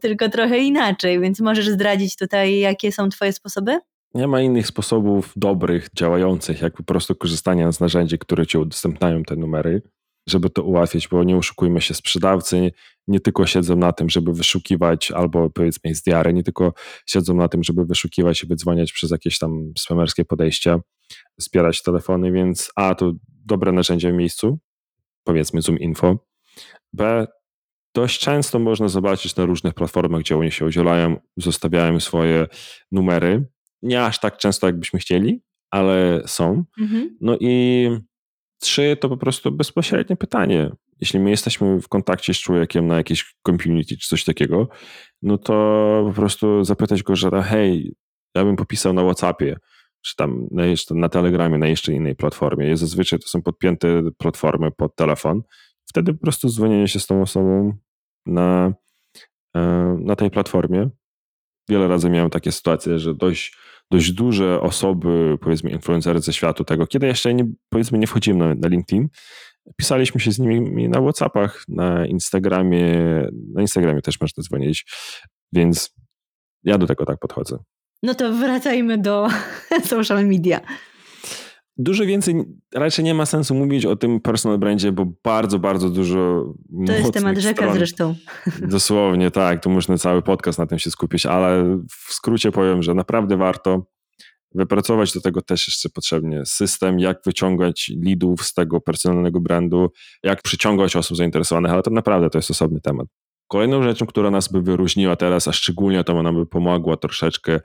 [0.00, 3.78] tylko trochę inaczej, więc możesz zdradzić tutaj, jakie są Twoje sposoby?
[4.14, 9.22] Nie ma innych sposobów dobrych, działających, jak po prostu korzystania z narzędzi, które ci udostępniają
[9.22, 9.82] te numery,
[10.28, 12.72] żeby to ułatwić, bo nie oszukujmy się, sprzedawcy
[13.08, 16.72] nie tylko siedzą na tym, żeby wyszukiwać, albo powiedzmy SDR, nie tylko
[17.06, 20.78] siedzą na tym, żeby wyszukiwać i wydzwaniać przez jakieś tam spamerskie podejścia,
[21.38, 24.58] zbierać telefony, więc A to dobre narzędzie w miejscu,
[25.26, 26.18] powiedzmy Zoom Info,
[26.92, 27.26] B
[27.94, 32.46] dość często można zobaczyć na różnych platformach, gdzie oni się udzielają, zostawiają swoje
[32.92, 33.48] numery,
[33.82, 36.64] nie aż tak często, jakbyśmy chcieli, ale są.
[36.80, 37.16] Mhm.
[37.20, 37.88] No i
[38.60, 40.70] trzy to po prostu bezpośrednie pytanie.
[41.00, 44.68] Jeśli my jesteśmy w kontakcie z człowiekiem na jakiejś community czy coś takiego,
[45.22, 45.54] no to
[46.06, 47.94] po prostu zapytać go, że hej,
[48.34, 49.56] ja bym popisał na WhatsAppie,
[50.02, 52.76] czy tam na, jeszcze, na Telegramie, na jeszcze innej platformie.
[52.76, 55.42] Zazwyczaj to są podpięte platformy pod telefon.
[55.88, 57.72] Wtedy po prostu dzwonienie się z tą osobą
[58.26, 58.74] na,
[59.56, 59.60] e,
[60.00, 60.90] na tej platformie.
[61.68, 63.56] Wiele razy miałem takie sytuacje, że dość
[63.90, 68.54] dość duże osoby, powiedzmy influencery ze światu tego, kiedy jeszcze nie, powiedzmy nie wchodziłem na,
[68.54, 69.08] na LinkedIn,
[69.76, 72.94] pisaliśmy się z nimi na Whatsappach, na Instagramie,
[73.54, 74.86] na Instagramie też można dzwonić,
[75.52, 75.94] więc
[76.62, 77.58] ja do tego tak podchodzę.
[78.02, 79.28] No to wracajmy do
[79.84, 80.60] social media.
[81.78, 86.54] Dużo więcej raczej nie ma sensu mówić o tym personal brandzie, bo bardzo, bardzo dużo.
[86.86, 87.74] To jest temat rzeka stron.
[87.76, 88.14] zresztą.
[88.62, 89.62] Dosłownie, tak.
[89.62, 93.86] Tu można cały podcast na tym się skupić, ale w skrócie powiem, że naprawdę warto
[94.54, 99.90] wypracować do tego też jeszcze potrzebnie system, jak wyciągać lidów z tego personalnego brandu,
[100.22, 103.06] jak przyciągać osób zainteresowanych, ale to naprawdę to jest osobny temat.
[103.48, 107.60] Kolejną rzeczą, która nas by wyróżniła teraz, a szczególnie to ona by pomogła troszeczkę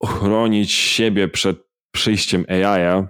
[0.00, 1.58] ochronić siebie przed
[1.90, 3.06] przyjściem AI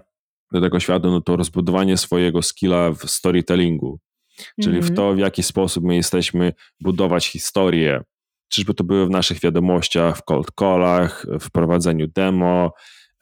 [0.52, 4.00] do tego świata, no to rozbudowanie swojego skilla w storytellingu,
[4.62, 4.87] czyli mm -hmm.
[4.87, 4.96] w mhm.
[4.96, 8.00] to, w jaki sposób my jesteśmy budować historię.
[8.48, 12.72] Czyżby to były w naszych wiadomościach, w cold callach, w prowadzeniu demo,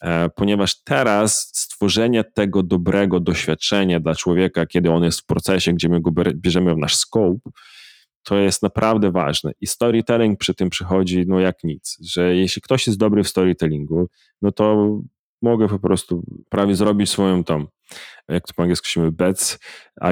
[0.00, 5.88] e, ponieważ teraz stworzenie tego dobrego doświadczenia dla człowieka, kiedy on jest w procesie, gdzie
[5.88, 7.50] my go bierzemy w nasz scope,
[8.24, 9.52] to jest naprawdę ważne.
[9.60, 14.08] I storytelling przy tym przychodzi no jak nic, że jeśli ktoś jest dobry w storytellingu,
[14.42, 14.98] no to
[15.42, 17.66] mogę po prostu prawie zrobić swoją tą,
[18.28, 19.58] jak to po angielsku mówimy, bets,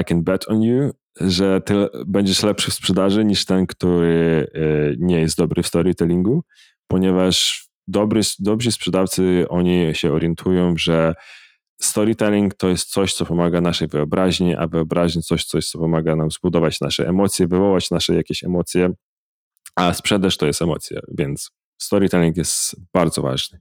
[0.01, 4.59] I can bet on you, że ty będziesz lepszy w sprzedaży niż ten, który e,
[4.97, 6.43] nie jest dobry w storytellingu,
[6.87, 11.13] ponieważ dobry, dobrzy sprzedawcy, oni się orientują, że
[11.85, 16.31] storytelling to jest coś, co pomaga naszej wyobraźni, a wyobraźni coś, coś, co pomaga nam
[16.31, 18.93] zbudować nasze emocje, wywołać nasze jakieś emocje,
[19.75, 23.59] a sprzedaż to jest emocja, więc storytelling jest bardzo ważny.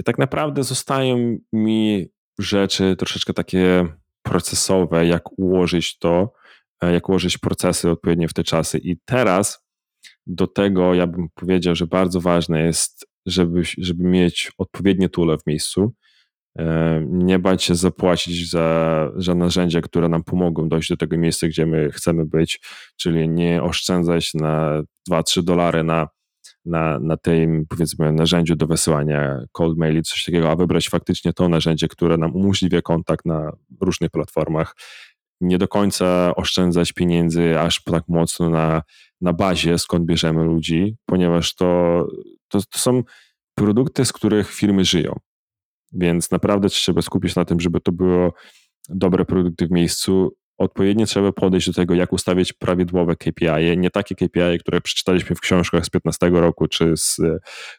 [0.00, 2.06] I tak naprawdę zostają mi
[2.38, 3.86] rzeczy troszeczkę takie
[4.22, 6.32] procesowe, jak ułożyć to,
[6.82, 8.78] e, jak ułożyć procesy odpowiednio w te czasy.
[8.78, 9.66] I teraz
[10.26, 15.46] do tego ja bym powiedział, że bardzo ważne jest, żeby, żeby mieć odpowiednie tule w
[15.46, 15.92] miejscu,
[17.06, 21.66] nie bać się zapłacić za, za narzędzia, które nam pomogą dojść do tego miejsca, gdzie
[21.66, 22.60] my chcemy być,
[22.96, 26.08] czyli nie oszczędzać na 2-3 dolary na
[26.64, 31.48] na, na tym, powiedzmy, narzędziu do wysyłania cold maili, coś takiego, a wybrać faktycznie to
[31.48, 34.76] narzędzie, które nam umożliwia kontakt na różnych platformach.
[35.40, 38.82] Nie do końca oszczędzać pieniędzy aż tak mocno na,
[39.20, 42.06] na bazie, skąd bierzemy ludzi, ponieważ to,
[42.48, 43.02] to, to są
[43.54, 45.16] produkty, z których firmy żyją.
[45.92, 48.32] Więc naprawdę trzeba skupić na tym, żeby to było
[48.88, 54.14] dobre produkty w miejscu odpowiednio trzeba podejść do tego, jak ustawić prawidłowe KPI, nie takie
[54.14, 57.16] KPI, które przeczytaliśmy w książkach z 15 roku, czy z,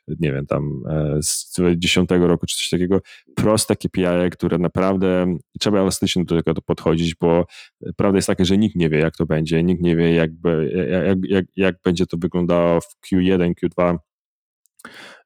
[0.07, 3.01] nie wiem, tam e, z 10 roku, czy coś takiego.
[3.35, 7.45] Proste KPI, które naprawdę trzeba elastycznie do tego podchodzić, bo
[7.97, 10.31] prawda jest taka, że nikt nie wie, jak to będzie, nikt nie wie, jak,
[11.05, 13.97] jak, jak, jak będzie to wyglądało w Q1, Q2
[14.85, 15.20] E,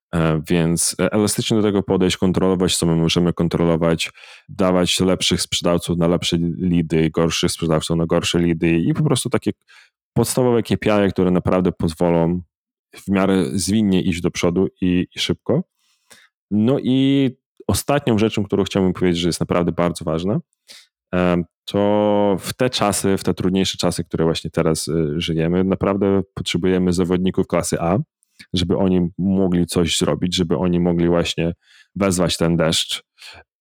[0.50, 4.12] więc elastycznie do tego podejść, kontrolować, co my możemy kontrolować,
[4.50, 9.52] dawać lepszych sprzedawców na lepsze lidy, gorszych sprzedawców na gorsze lidy i po prostu takie
[10.14, 12.42] podstawowe KPI, które naprawdę pozwolą
[12.96, 15.64] w miarę zwinnie iść do przodu i, i szybko.
[16.52, 17.30] No i
[17.68, 20.40] ostatnią rzeczą, którą chciałbym powiedzieć, że jest naprawdę bardzo ważna,
[21.16, 26.22] e, to w te czasy, w te trudniejsze czasy, które właśnie teraz e, żyjemy, naprawdę
[26.34, 27.98] potrzebujemy zawodników klasy A,
[28.54, 31.54] żeby oni mogli coś zrobić, żeby oni mogli właśnie
[31.96, 33.04] wezwać ten deszcz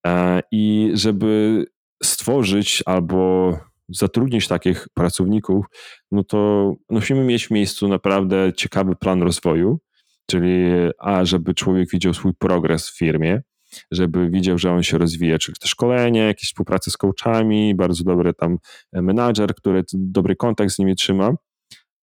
[0.06, 1.64] e, i żeby
[2.02, 3.52] stworzyć albo
[3.88, 5.66] zatrudnić takich pracowników,
[6.12, 9.78] no to musimy mieć w miejscu naprawdę ciekawy plan rozwoju,
[10.30, 10.64] czyli
[10.98, 13.42] a, żeby człowiek widział swój progres w firmie,
[13.90, 18.34] żeby widział, że on się rozwija, czyli to szkolenie, jakieś współpracę z coachami, bardzo dobry
[18.34, 18.58] tam
[18.92, 21.34] menadżer, który dobry kontakt z nimi trzyma.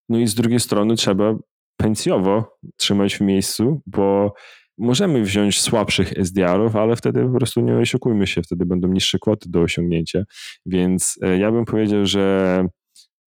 [0.10, 1.36] No i z drugiej strony trzeba
[1.82, 4.34] pensjowo trzymać w miejscu, bo
[4.78, 9.50] możemy wziąć słabszych SDR-ów, ale wtedy po prostu nie oszukujmy się, wtedy będą niższe kwoty
[9.50, 10.24] do osiągnięcia.
[10.66, 12.66] Więc e, ja bym powiedział, że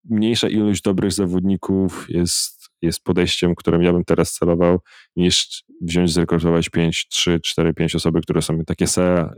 [0.04, 4.78] mniejsza ilość dobrych zawodników jest, jest podejściem, którym ja bym teraz celował,
[5.16, 9.30] niż wziąć, zrekrutować 5, 3, 4, 5 osoby, które są takie SE,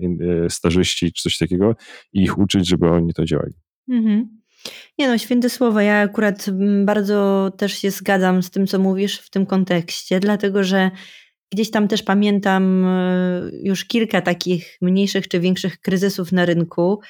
[0.49, 1.75] stażyści czy coś takiego
[2.13, 3.53] i ich uczyć, żeby oni to działali.
[3.91, 4.41] Mhm.
[4.99, 5.83] Nie no, święte słowa.
[5.83, 10.65] Ja akurat mm, bardzo też się zgadzam z tym, co mówisz w tym kontekście, dlatego
[10.65, 10.91] że
[11.53, 17.01] gdzieś tam też pamiętam e, już kilka takich mniejszych czy większych kryzysów na rynku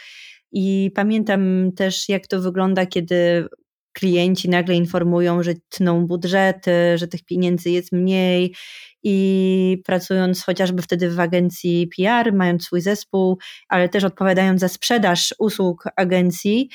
[0.53, 3.49] i pamiętam też, jak to wygląda, kiedy
[3.93, 8.55] klienci nagle informują, że tną budżety, że tych pieniędzy jest mniej
[9.03, 13.39] i pracując chociażby wtedy w agencji PR, mając swój zespół,
[13.69, 16.71] ale też odpowiadając za sprzedaż usług agencji,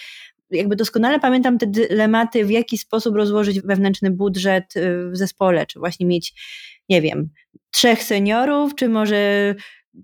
[0.52, 5.80] jakby doskonale pamiętam te dylematy, w jaki sposób rozłożyć wewnętrzny budżet y, w zespole, czy
[5.80, 6.34] właśnie mieć,
[6.90, 7.30] nie wiem,
[7.72, 9.56] trzech seniorów, czy może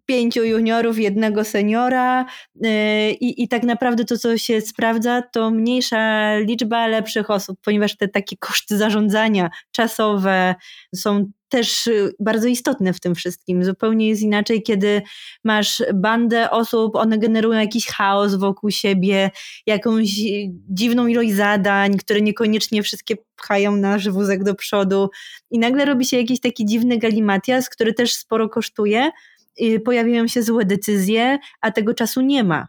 [0.06, 2.26] pięciu juniorów, jednego seniora
[2.65, 2.69] y,
[3.12, 8.08] i, i tak naprawdę to, co się sprawdza, to mniejsza liczba lepszych osób, ponieważ te
[8.08, 10.56] takie koszty zarządzania czasowe
[10.95, 13.63] są też y, bardzo istotne w tym wszystkim.
[13.63, 15.02] Zupełnie jest inaczej, kiedy
[15.43, 19.32] masz bandę osób, one generują jakiś chaos wokół siebie,
[19.65, 20.10] jakąś
[20.69, 25.10] dziwną ilość zadań, które niekoniecznie wszystkie pchają nasz wózek do przodu
[25.52, 29.12] i nagle robi się jakiś taki dziwny galimatias, który też sporo kosztuje,
[29.86, 32.67] pojawiają się złe decyzje, a tego czasu nie ma.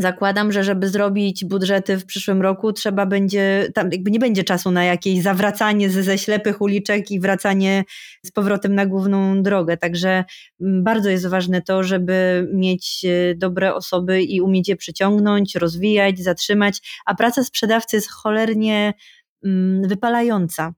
[0.00, 4.70] Zakładam, że żeby zrobić budżety w przyszłym roku, trzeba będzie, tam jakby nie będzie czasu
[4.70, 7.84] na jakieś zawracanie ze, ze ślepych uliczek i wracanie
[8.24, 9.76] z powrotem na główną drogę.
[9.76, 10.24] Także
[10.60, 16.18] mm, bardzo jest ważne to, żeby mieć e, dobre osoby i umieć je przyciągnąć, rozwijać,
[16.18, 18.94] zatrzymać, a praca sprzedawcy jest cholernie
[19.44, 20.72] mm, wypalająca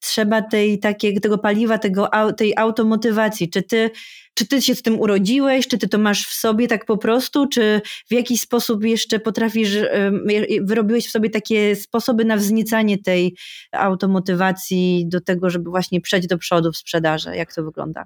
[0.00, 3.50] trzeba tej, takiego, tego paliwa, tego, tej automotywacji.
[3.50, 3.90] Czy ty,
[4.34, 7.48] czy ty się z tym urodziłeś, czy ty to masz w sobie tak po prostu,
[7.48, 9.76] czy w jakiś sposób jeszcze potrafisz,
[10.62, 13.36] wyrobiłeś w sobie takie sposoby na wzniecanie tej
[13.72, 17.36] automotywacji do tego, żeby właśnie przejść do przodu w sprzedaży?
[17.36, 18.04] Jak to wygląda?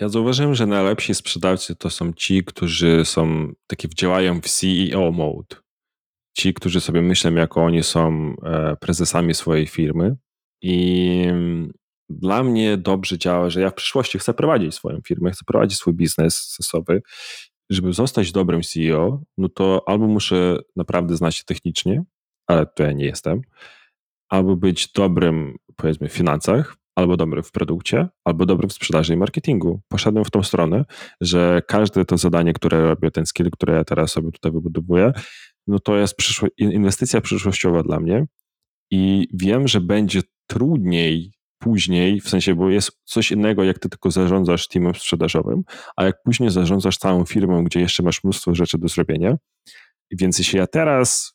[0.00, 5.56] Ja zauważyłem, że najlepsi sprzedawcy to są ci, którzy są, takie działają w CEO mode.
[6.32, 10.16] Ci, którzy sobie myślą, jako oni są e, prezesami swojej firmy
[10.62, 11.72] i mm,
[12.08, 15.94] dla mnie dobrze działa, że ja w przyszłości chcę prowadzić swoją firmę, chcę prowadzić swój
[15.94, 17.02] biznes stosowy.
[17.70, 22.04] Żeby zostać dobrym CEO, no to albo muszę naprawdę znać się technicznie,
[22.46, 23.40] ale to ja nie jestem,
[24.28, 29.16] albo być dobrym, powiedzmy, w finansach, albo dobrym w produkcie, albo dobrym w sprzedaży i
[29.16, 29.80] marketingu.
[29.88, 30.84] Poszedłem w tą stronę,
[31.20, 35.12] że każde to zadanie, które robię, ten skill, który ja teraz sobie tutaj wybudowuję,
[35.66, 36.16] no to jest
[36.58, 38.26] inwestycja przyszłościowa dla mnie
[38.90, 44.10] i wiem, że będzie trudniej później, w sensie, bo jest coś innego, jak ty tylko
[44.10, 45.62] zarządzasz teamem sprzedażowym,
[45.96, 49.36] a jak później zarządzasz całą firmą, gdzie jeszcze masz mnóstwo rzeczy do zrobienia.
[50.10, 51.32] Więc jeśli ja teraz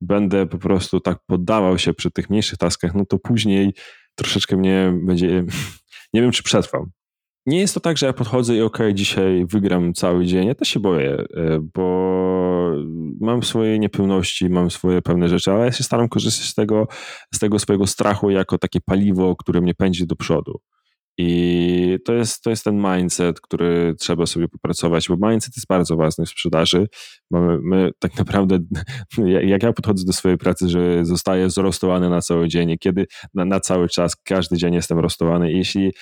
[0.00, 3.74] będę po prostu tak poddawał się przy tych mniejszych taskach, no to później
[4.14, 5.44] troszeczkę mnie będzie,
[6.14, 6.90] nie wiem, czy przetrwam
[7.46, 10.48] nie jest to tak, że ja podchodzę i ok, dzisiaj wygram cały dzień.
[10.48, 11.88] Ja też się boję, e, bo
[13.20, 16.86] mam swoje niepełności, mam swoje pewne rzeczy, ale ja się staram korzystać z tego,
[17.34, 20.60] z tego swojego strachu jako takie paliwo, które mnie pędzi do przodu.
[21.20, 25.96] I to jest, to jest ten mindset, który trzeba sobie popracować, bo mindset jest bardzo
[25.96, 26.86] ważny w sprzedaży.
[27.30, 28.58] Mamy, my tak naprawdę,
[29.52, 33.60] jak ja podchodzę do swojej pracy, że zostaję zrostowany na cały dzień, kiedy na, na
[33.60, 35.52] cały czas, każdy dzień jestem rostowany.
[35.52, 35.92] Jeśli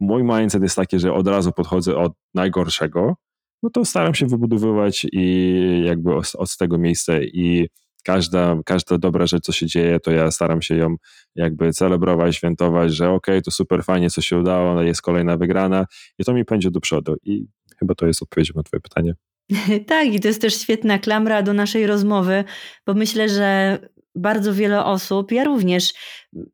[0.00, 3.14] mój mindset jest taki, że od razu podchodzę od najgorszego,
[3.62, 7.68] no to staram się wybudowywać i jakby od, od tego miejsca i
[8.04, 10.94] każda, każda dobra rzecz, co się dzieje, to ja staram się ją
[11.34, 15.86] jakby celebrować, świętować, że okej, okay, to super fajnie, co się udało, jest kolejna wygrana
[16.18, 17.46] i to mi pędzi do przodu i
[17.78, 19.14] chyba to jest odpowiedź na twoje pytanie.
[19.86, 22.44] Tak, i to jest też świetna klamra do naszej rozmowy,
[22.86, 23.78] bo myślę, że
[24.14, 25.92] bardzo wiele osób, ja również,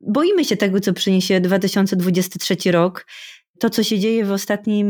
[0.01, 3.05] boimy się tego, co przyniesie 2023 rok
[3.59, 4.85] to, co się dzieje w ostatnich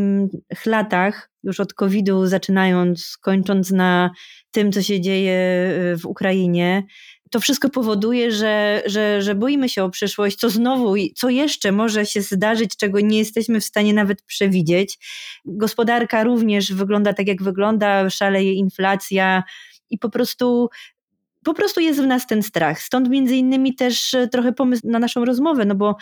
[0.65, 4.11] latach, już od COVID-u zaczynając, kończąc na
[4.51, 6.83] tym, co się dzieje y, w Ukrainie,
[7.31, 12.05] to wszystko powoduje, że, że, że boimy się o przyszłość, co znowu, co jeszcze może
[12.05, 14.97] się zdarzyć, czego nie jesteśmy w stanie nawet przewidzieć.
[15.45, 19.43] Gospodarka również wygląda tak, jak wygląda, szaleje inflacja
[19.89, 20.69] i po prostu
[21.47, 22.81] po prostu jest w nas ten strach.
[22.81, 25.95] Stąd między innymi też e, trochę pomysł na naszą rozmowę, no bo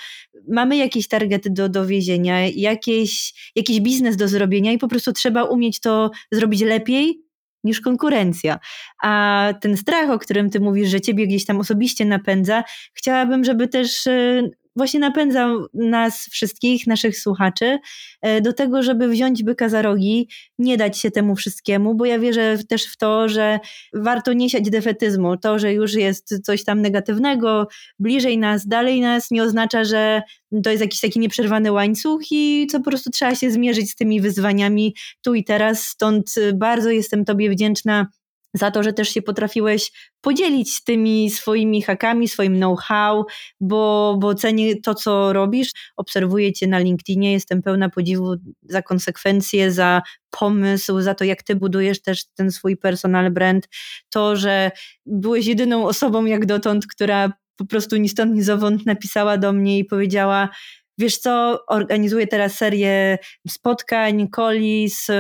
[0.47, 5.79] mamy jakieś targety do dowiezienia, jakieś, jakiś biznes do zrobienia i po prostu trzeba umieć
[5.79, 7.21] to zrobić lepiej
[7.63, 8.59] niż konkurencja.
[9.03, 13.67] A ten strach, o którym ty mówisz, że ciebie gdzieś tam osobiście napędza, chciałabym, żeby
[13.67, 14.41] też e,
[14.75, 17.79] właśnie napędzał nas wszystkich, naszych słuchaczy,
[18.21, 22.19] e, do tego, żeby wziąć byka za rogi, nie dać się temu wszystkiemu, bo ja
[22.19, 23.59] wierzę też w to, że
[23.93, 25.37] warto nie siać defetyzmu.
[25.37, 27.67] To, że już jest coś tam negatywnego,
[27.99, 30.21] bliżej nas, dalej nas, nie oznacza, że
[30.63, 34.21] to jest jakiś taki nieprzerwany łańcuch i co po prostu trzeba się zmierzyć z tymi
[34.21, 35.83] wyzwaniami tu i teraz.
[35.83, 38.07] Stąd bardzo jestem Tobie wdzięczna
[38.55, 39.91] za to, że też się potrafiłeś
[40.21, 43.25] podzielić tymi swoimi hakami, swoim know-how,
[43.59, 45.71] bo, bo cenię to, co robisz.
[45.95, 51.55] Obserwuję Cię na LinkedInie, jestem pełna podziwu za konsekwencje, za pomysł, za to, jak Ty
[51.55, 53.67] budujesz też ten swój personal brand.
[54.09, 54.71] To, że
[55.05, 59.79] byłeś jedyną osobą jak dotąd, która po prostu ni stąd, ni zowąd napisała do mnie
[59.79, 60.49] i powiedziała,
[60.97, 63.17] Wiesz co, organizuję teraz serię
[63.47, 65.11] spotkań, coli z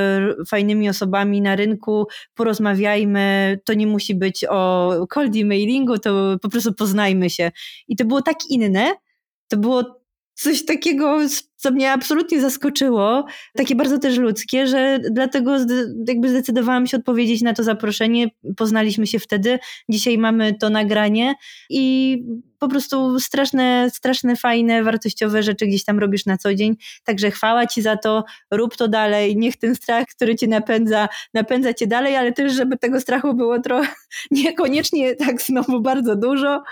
[0.49, 6.73] fajnymi osobami na rynku, porozmawiajmy, to nie musi być o cold emailingu, to po prostu
[6.73, 7.51] poznajmy się.
[7.87, 8.93] I to było tak inne,
[9.47, 11.19] to było coś takiego,
[11.55, 13.25] co mnie absolutnie zaskoczyło,
[13.55, 15.57] takie bardzo też ludzkie, że dlatego
[16.07, 18.27] jakby zdecydowałam się odpowiedzieć na to zaproszenie.
[18.57, 21.35] Poznaliśmy się wtedy, dzisiaj mamy to nagranie
[21.69, 22.17] i
[22.59, 26.75] po prostu straszne, straszne, fajne, wartościowe rzeczy gdzieś tam robisz na co dzień.
[27.03, 29.37] Także chwała Ci za to, rób to dalej.
[29.37, 33.59] Niech ten strach, który Cię napędza, napędza Cię dalej, ale też, żeby tego strachu było
[33.59, 33.93] trochę
[34.31, 36.63] niekoniecznie tak znowu bardzo dużo.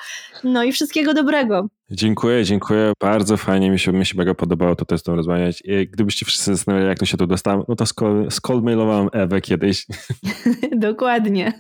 [0.44, 1.68] No i wszystkiego dobrego.
[1.92, 2.94] Dziękuję, dziękuję.
[3.02, 5.64] Bardzo fajnie mi się, mi się mega podobało to też rozmawiać.
[5.66, 7.86] I gdybyście wszyscy zastanawiali, jak to się tu dostałem, no to
[8.30, 9.88] skoldmailowałem Ewę kiedyś.
[10.76, 11.54] Dokładnie.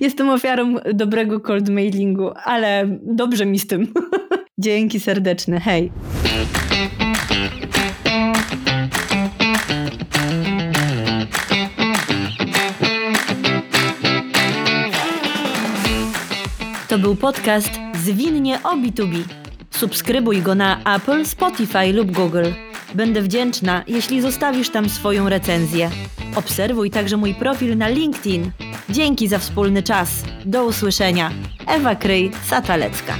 [0.00, 3.92] Jestem ofiarą dobrego cold mailingu, ale dobrze mi z tym.
[4.58, 5.60] Dzięki serdeczne.
[5.60, 5.92] Hej.
[16.88, 17.70] To był podcast
[18.04, 19.24] Zwinnie o B2B.
[19.78, 22.46] Subskrybuj go na Apple, Spotify lub Google.
[22.94, 25.90] Będę wdzięczna, jeśli zostawisz tam swoją recenzję.
[26.36, 28.50] Obserwuj także mój profil na LinkedIn.
[28.90, 30.24] Dzięki za wspólny czas.
[30.44, 31.30] Do usłyszenia.
[31.66, 33.14] Ewa Kryj, Satalecka.